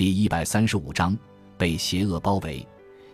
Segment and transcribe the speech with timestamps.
[0.00, 1.14] 第一百三十五章
[1.58, 2.66] 被邪恶包围。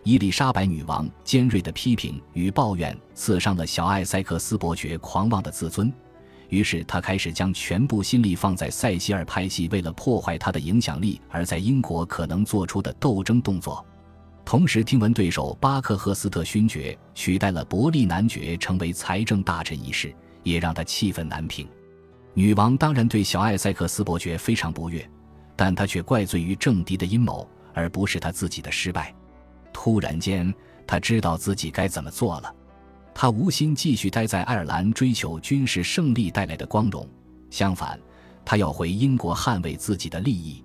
[0.03, 5.91] 伊丽莎白女王尖锐的批评与抱怨刺伤了小艾塞克斯伯爵狂妄的自尊，
[6.47, 13.85] 于是他开始将全部心力放在塞西尔派系为了破坏他的影响力而在英国可能做出的斗争动作。
[14.45, 21.67] 同时，听闻对手巴克赫斯特勋爵取代了伯利男爵成为财政大臣一事，也让他气愤难平。
[22.33, 25.05] 女王当然对小艾塞克斯伯爵非常不悦，
[25.57, 29.13] 但他却怪罪于政敌的阴谋，而不是他自己的失败。
[29.73, 30.53] 突然间，
[30.85, 32.55] 他知道自己该怎么做了。
[33.13, 37.09] 他无心继续待在爱尔兰追求军事胜利带来的光荣，
[37.49, 37.99] 相反，
[38.45, 40.63] 他要回英国捍卫自己的利益。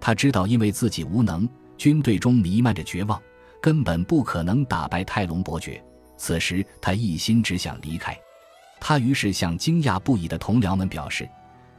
[0.00, 1.48] 他知道，因为自己无能。
[1.76, 3.20] 军队中弥漫着绝望，
[3.60, 5.82] 根本不可能打败泰隆伯爵。
[6.16, 8.16] 此时，他一心只想离开。
[8.80, 11.28] 他于是向惊讶不已的同僚们表示，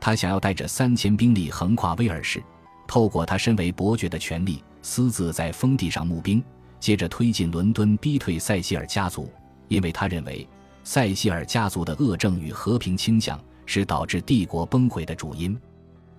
[0.06, 2.40] 他想要带着三千兵力横跨威尔士，
[2.86, 6.44] 透过他身为伯爵的权力，私自在封地上募兵，
[6.80, 9.28] 接着推进伦敦，逼退塞西尔家族。
[9.68, 10.48] 因为他认为，
[10.84, 15.60] 塞西尔家族的恶政与和平倾向是导致帝国崩溃的主因。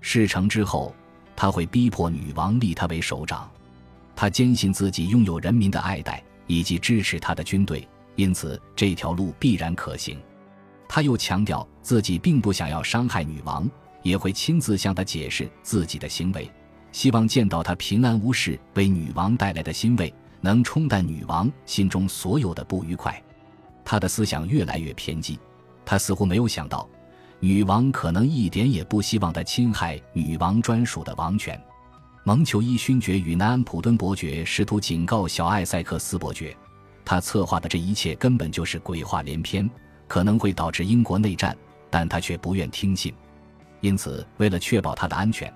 [0.00, 0.92] 事成之后，
[1.36, 3.48] 他会逼迫女王立他为首长。
[4.16, 10.18] 他坚信自己拥有人民的爱戴以及支持他的军队，因此这条路必然可行。
[10.88, 13.68] 他又强调自己并不想要伤害女王，
[14.02, 16.50] 也会亲自向她解释自己的行为，
[16.92, 23.22] 希望见到她平安无事为女王带来的欣慰能冲淡女王心中所有的不愉快。
[23.84, 25.38] 他的思想越来越偏激，
[25.84, 26.88] 他似乎没有想到，
[27.38, 31.60] 女王可能一点也不希望他侵害女王专属的王权。
[32.24, 36.56] 蒙裘伊勋爵与南安普敦伯爵试图警告小艾塞克斯伯爵，
[37.04, 39.70] 他策划的这一切根本就是鬼话连篇，
[40.06, 41.56] 可能会导致英国内战，
[41.90, 43.12] 但他却不愿听信。
[43.80, 45.52] 因此，为了确保他的安全，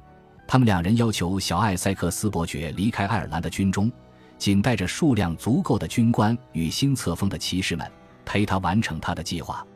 [0.47, 3.91] 他们两人要求小艾塞克斯伯爵离开爱尔兰的军中，
[4.37, 7.91] 仅带着数量足够的军官与新册封的骑士们
[8.25, 9.67] 陪他完成他的计划。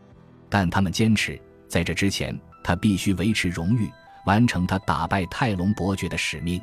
[0.48, 3.90] 但他们坚持，在这之前，他必须维持荣誉，
[4.26, 6.60] 完成他打败泰隆伯爵的使命。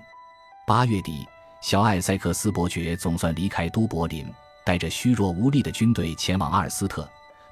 [0.67, 1.27] 八月底，
[1.61, 4.25] 小艾塞克斯伯爵总算离开都柏林，
[4.63, 7.09] 带着虚弱无力的军队前往阿尔斯特。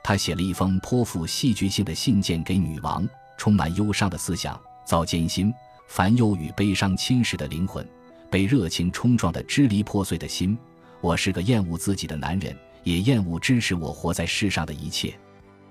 [0.10, 5.54] 他写了一封颇富戏剧性的信件给女王，充满忧伤的思想，遭艰辛、
[5.88, 7.88] 烦忧与悲伤侵蚀的灵魂，
[8.28, 10.58] 被热情冲撞的支离破碎的心。
[11.00, 15.14] 我是个厌恶自己的男人，也厌恶支持我活在世上的一切。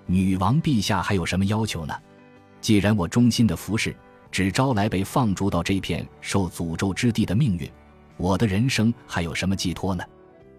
[0.07, 1.93] 女王陛下还有什么要求呢？
[2.61, 3.93] 既然我忠心的服侍。
[4.31, 7.69] 只招来被放逐到这片受诅咒之地的命运，
[8.17, 10.05] 我的人生还有什么寄托呢？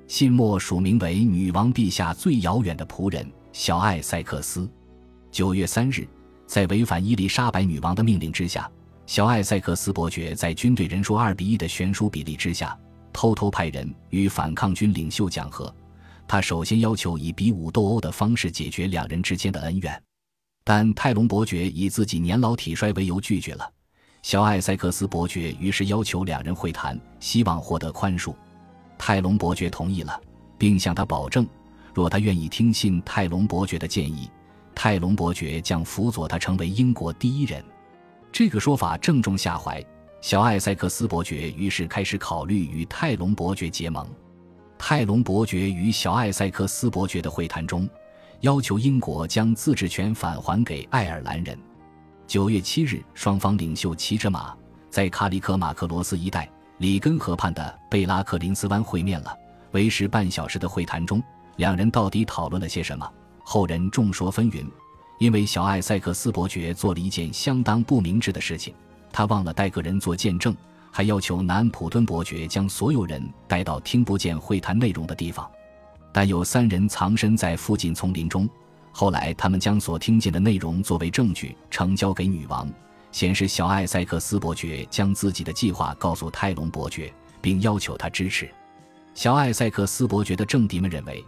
[0.06, 3.26] 信末署名为女王陛下最遥远的仆人
[3.60, 4.72] 小艾塞克斯。
[5.32, 6.08] 九月三日，
[6.48, 8.72] 在违反伊丽莎白女王的命令之下，
[9.06, 12.80] 小艾塞克斯伯爵在军队人数二比一的悬殊比例之下，
[13.12, 15.76] 偷偷派人与反抗军领袖讲和。
[16.26, 20.04] 他首先要求以比武斗殴的方式解决两人之间的恩怨。
[20.64, 23.70] 但泰隆伯爵以自己年老体衰为由拒绝了，
[24.22, 28.34] 小艾塞克斯伯爵于是要求两人会谈，希望获得宽恕。
[28.98, 30.18] 泰隆伯爵同意了，
[30.58, 31.46] 并向他保证，
[31.94, 34.30] 若他愿意听信泰隆伯爵的建议，
[34.76, 37.64] 泰隆伯爵将辅佐他成为英国第一人。
[38.32, 39.84] 这个说法正中下怀，
[40.22, 44.08] 小艾塞克斯伯爵于是开始考虑与泰隆伯爵结盟。
[44.78, 47.90] 泰隆伯爵与小艾塞克斯伯爵的会谈中。
[48.42, 51.60] 要求英国将自治权返还给爱尔兰人。
[52.26, 54.56] 九月七日，双方领袖骑着马
[54.90, 59.38] 在卡里克马克罗斯一带里根河畔的贝拉克林斯湾会面了。
[59.72, 61.22] 为时半小时的会谈中，
[61.60, 63.06] 两人到底讨论了些什么？
[63.44, 64.66] 后人众说纷纭。
[65.18, 68.74] 因为小艾塞克斯伯爵做了一件相当不明智的事情，
[69.12, 70.56] 他忘了带个人做见证，
[70.90, 75.46] 还要求南普敦伯爵将所有人带到听不见会谈内容的地方。
[76.14, 78.48] 但有三人藏身在附近丛林中，
[78.94, 82.72] 后来他们将所听见的内容作为证据呈交给女王，
[83.12, 88.50] 显示小艾塞克斯伯爵将自己的计划告诉泰隆伯爵，并要求他支持。
[89.14, 91.22] 小艾塞克斯伯爵的政敌们认为，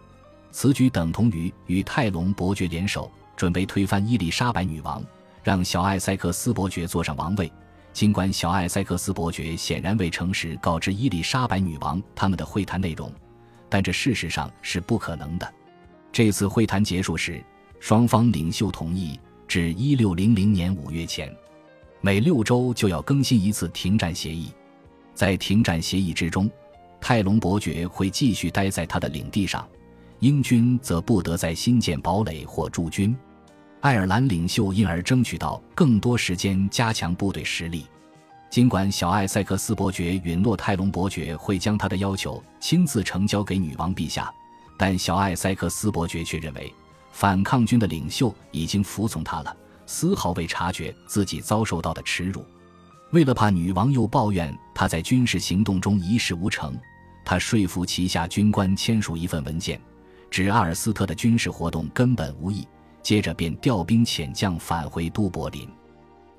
[0.52, 5.02] 此举等同于与泰隆伯爵联手，准备推翻伊丽莎白女王，
[5.42, 7.50] 让小艾塞克斯伯爵坐上王位。
[7.92, 13.10] 尽管小艾塞克斯伯爵显然未诚实告知伊丽莎白女王他们的会谈内容。
[13.68, 15.54] 但这事实上是不可能的。
[16.12, 17.42] 这次会谈结束时，
[17.80, 19.18] 双方领袖同意，
[19.48, 21.34] 至一六零零年五月前，
[22.02, 24.50] 每六周就要更新一次停战协议。
[25.14, 26.50] 在停战协议之中，
[27.00, 29.66] 泰隆伯爵会继续待在他的领地上，
[30.22, 33.12] 英军则不得再新建堡垒或驻军。
[33.80, 37.86] 爱尔兰领袖因而争取到更多时间加强部队实力。
[38.48, 44.32] 尽管小艾塞克斯伯爵允诺泰隆伯爵会将他的要求亲自呈交给女王陛下，
[44.78, 46.72] 但小艾塞克斯伯爵却认为
[47.10, 52.44] 反抗军的领袖已经服从他了，丝毫未察觉自己遭受到的耻辱。
[53.10, 56.78] 为了怕女王又抱怨他在军事行动中一事无成，
[57.24, 59.80] 他说服旗下军官签署一份文件，
[60.32, 62.66] 指阿尔斯特的军事活动根本无益。
[63.02, 65.68] 接着便调兵遣将返回都柏林。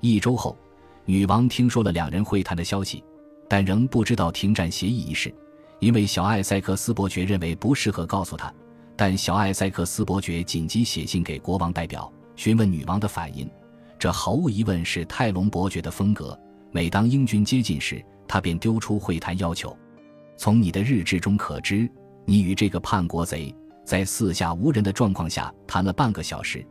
[0.00, 0.56] 一周后，
[1.04, 3.04] 女王听说了两人会谈的消息，
[3.48, 5.32] 但仍不知道停战协议一事，
[5.78, 8.52] 因为小艾塞克斯伯爵认为不适合告诉他。
[8.96, 13.48] 但小艾塞克斯伯爵紧急写信给国王代表，询问女王的反应。
[13.98, 16.36] 这毫无疑问是泰隆伯爵的风格。
[16.72, 19.76] 每当英军接近时，他便丢出会谈要求。
[20.36, 21.88] 从你的日志中可知，
[22.24, 23.54] 你与这个叛国贼
[23.84, 26.64] 在四下无人的状况下谈了半个小时。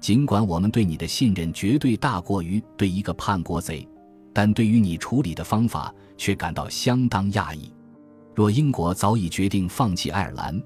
[0.00, 3.86] 尽管我们对你的信任绝对大过于对一个叛国贼，
[4.32, 7.70] 但对于你处理的方法却感到相当讶异。
[8.34, 10.58] 若英国早已决定放弃爱尔兰，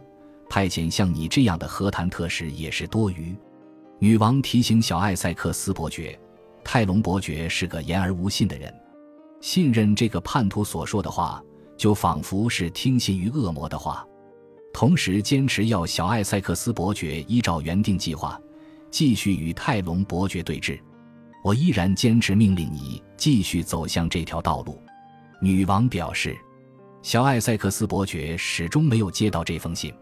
[0.48, 3.34] 派遣像你这样的和谈特使也是多余。
[3.98, 6.16] 女王提醒小艾塞克斯伯爵，
[6.62, 8.72] 泰隆伯爵是个言而无信的人。
[9.40, 11.42] 信任这个叛徒所说的话，
[11.76, 14.06] 就仿佛是听信于恶魔的话。
[14.74, 18.38] 同时坚持要小艾塞克斯伯爵依照原定计划，
[18.90, 20.76] 继续与泰隆伯爵对峙。
[21.44, 24.82] 我依然坚持命令你继续走向这条道路。
[25.40, 26.36] 女王表示，
[27.02, 29.94] 小艾塞克斯伯爵始终没有接到这封信。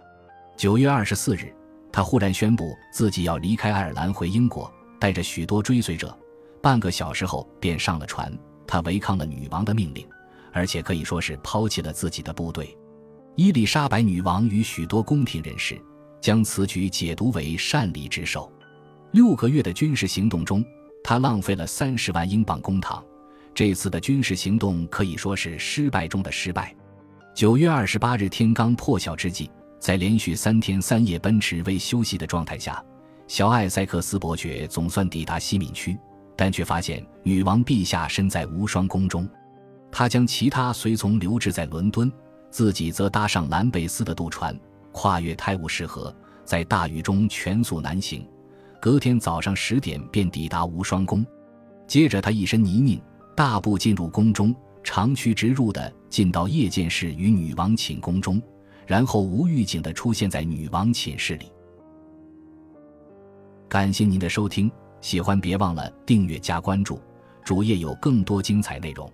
[0.56, 1.54] 九月二十四日，
[1.92, 6.16] 他忽然宣布自己要离开爱尔兰回英国，带着许多追随者。
[6.62, 8.32] 半个小时后便上了船。
[8.66, 10.08] 他违抗了女王的命令，
[10.50, 12.74] 而且可以说是抛弃了自己的部队。
[13.34, 15.80] 伊丽莎白女王与许多宫廷人士
[16.20, 18.52] 将此举解读为擅离职守。
[19.12, 20.62] 六个月的军事行动中，
[21.02, 23.02] 他浪费了三十万英镑公帑。
[23.54, 26.74] 这次的军事行动可以说是失败中的失败。
[27.34, 32.84] 九月二十八日天刚破晓之际，在连续三天三夜奔驰未休息的状态下，
[33.26, 35.98] 小艾塞克斯伯爵总算抵达西敏区。
[36.34, 39.28] 但却发现女王陛下身在无双宫中，
[39.90, 42.10] 他将其他随从留置在伦敦，
[42.52, 44.54] 自己则搭上兰贝斯的渡船，
[44.92, 46.14] 跨越泰晤士河，
[46.44, 48.28] 在大雨中全速南行。
[48.78, 51.24] 隔天早上十点便抵达无双宫，
[51.86, 53.00] 接着他一身泥泞，
[53.34, 54.54] 大步进入宫中，
[54.84, 58.40] 长驱直入的进到夜间室与女王寝宫中，
[58.86, 61.50] 然后无预警的出现在女王寝室里。
[63.66, 64.70] 感谢您的收听。
[65.00, 67.00] 喜欢别忘了订阅加关注，
[67.42, 69.10] 主页有更多精彩内容。